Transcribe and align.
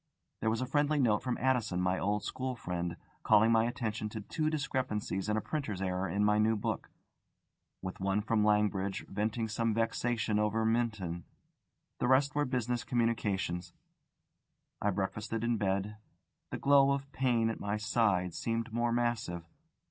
There 0.39 0.49
was 0.49 0.61
a 0.61 0.65
friendly 0.65 0.97
note 0.99 1.21
from 1.21 1.37
Addison, 1.37 1.79
my 1.79 1.99
old 1.99 2.23
school 2.23 2.55
friend, 2.55 2.97
calling 3.21 3.51
my 3.51 3.65
attention 3.65 4.09
to 4.09 4.21
two 4.21 4.49
discrepancies 4.49 5.29
and 5.29 5.37
a 5.37 5.41
printer's 5.41 5.79
error 5.79 6.09
in 6.09 6.25
my 6.25 6.39
new 6.39 6.55
book, 6.55 6.89
with 7.83 7.99
one 7.99 8.21
from 8.21 8.43
Langridge 8.43 9.05
venting 9.07 9.47
some 9.47 9.75
vexation 9.75 10.39
over 10.39 10.65
Minton. 10.65 11.25
The 11.99 12.07
rest 12.07 12.33
were 12.33 12.45
business 12.45 12.83
communications. 12.83 13.73
I 14.81 14.89
breakfasted 14.89 15.43
in 15.43 15.57
bed. 15.57 15.97
The 16.49 16.57
glow 16.57 16.93
of 16.93 17.11
pain 17.11 17.51
at 17.51 17.59
my 17.59 17.77
side 17.77 18.33
seemed 18.33 18.73
more 18.73 18.91
massive. 18.91 19.43